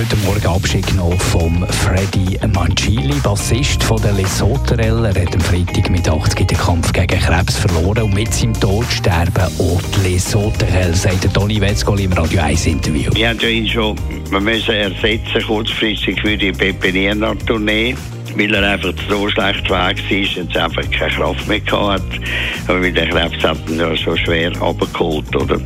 [0.00, 5.04] heute Morgen Abschied genommen vom Freddy Mancini, Bassist von der Lesoterel.
[5.04, 8.86] Er hat am Freitag mit 80 den Kampf gegen Krebs verloren und mit seinem Tod
[8.86, 13.10] sterben auch die Lesoterel, sagt Toni Wetzgol im Radio 1 Interview.
[13.12, 13.94] Wir haben ihn schon
[14.30, 16.92] wir müssen ersetzen, kurzfristig für die Pepe
[17.44, 17.94] Tournee
[18.36, 22.02] weil er einfach so schlecht weg war und einfach keine Kraft mehr hatte.
[22.66, 25.60] Aber weil der Krebs hat ihn ja so schwer abgeholt, oder?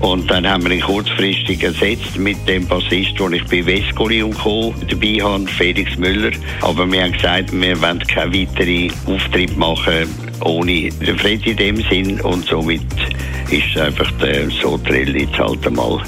[0.00, 4.38] Und dann haben wir ihn kurzfristig ersetzt mit dem Bassist, den ich bei Vescoli und
[4.38, 4.74] Co.
[4.88, 6.32] dabei habe, Felix Müller.
[6.62, 11.76] Aber wir haben gesagt, wir wollen keine weiteren Auftritte machen ohne den Freddy in dem
[11.88, 12.82] Sinn und somit
[13.50, 16.02] ist einfach der Sotrell jetzt halt einmal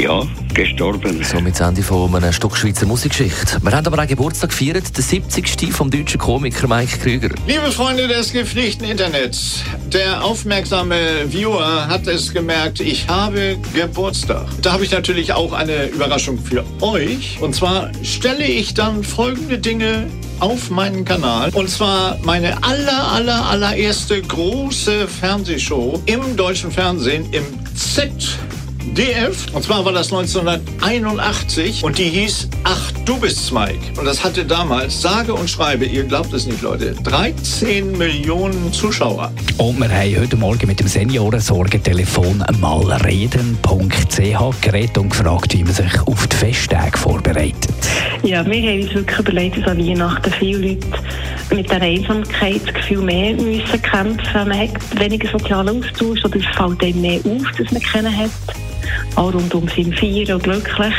[0.00, 0.22] ja,
[0.54, 1.22] gestorben.
[1.22, 3.58] Somit das Ende von einem Stück Schweizer Musikgeschichte.
[3.62, 5.72] Wir haben aber auch Geburtstag gefeiert, der 70.
[5.72, 7.28] vom deutschen Komiker Mike Krüger.
[7.46, 9.62] Liebe Freunde des gepflichten Internets,
[9.92, 14.46] der aufmerksame Viewer hat es gemerkt, ich habe Geburtstag.
[14.62, 17.38] Da habe ich natürlich auch eine Überraschung für euch.
[17.40, 20.06] Und zwar stelle ich dann folgende Dinge
[20.38, 21.50] auf meinen Kanal.
[21.50, 28.38] Und zwar meine aller, aller, allererste große Fernsehshow im deutschen Fernsehen im Z
[28.96, 29.54] DF.
[29.54, 33.78] Und zwar war das 1981 und die hieß Ach, du bist Mike.
[33.98, 39.32] Und das hatte damals, sage und schreibe, ihr glaubt es nicht, Leute, 13 Millionen Zuschauer.
[39.58, 46.00] Und wir haben heute Morgen mit dem Seniorensorgentelefon malreden.ch geredet und gefragt, wie man sich
[46.06, 47.74] auf die Festtage vorbereitet.
[48.22, 50.86] Ja, wir haben uns wirklich überlegt, dass an Weihnachten viele Leute
[51.54, 54.48] mit der Einsamkeitsgefühl mehr müssen kämpfen.
[54.48, 58.30] Man hat weniger sozialen Austausch oder es fällt einem mehr auf, dass man keinen hat
[59.16, 60.94] auch rundum sind feiern und glücklich.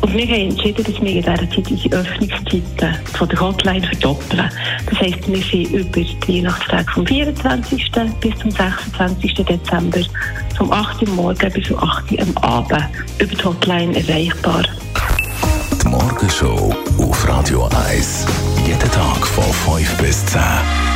[0.00, 4.50] Und wir haben entschieden, dass wir in dieser Zeit unsere Öffnungszeiten von der Hotline verdoppeln.
[4.88, 7.90] Das heisst, wir sind über die Weihnachtstage vom 24.
[8.20, 9.34] bis zum 26.
[9.34, 10.00] Dezember
[10.56, 11.02] vom 8.
[11.02, 12.12] Uhr morgen bis zum 8.
[12.12, 12.84] Uhr am Abend
[13.18, 14.64] über die Hotline erreichbar.
[15.82, 18.26] Die Morgenshow auf Radio 1.
[18.66, 19.44] Jeden Tag von
[19.76, 20.95] 5 bis 10.